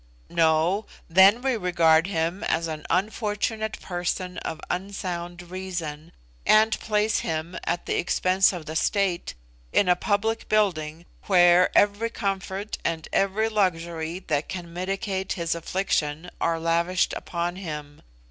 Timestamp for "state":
8.75-9.35